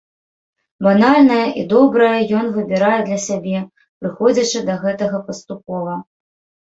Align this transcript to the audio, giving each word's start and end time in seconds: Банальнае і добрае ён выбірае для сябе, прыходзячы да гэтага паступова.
Банальнае 0.87 1.43
і 1.63 1.65
добрае 1.73 2.17
ён 2.39 2.49
выбірае 2.57 2.97
для 3.09 3.19
сябе, 3.29 3.59
прыходзячы 4.03 4.59
да 4.71 4.81
гэтага 4.87 5.17
паступова. 5.29 5.93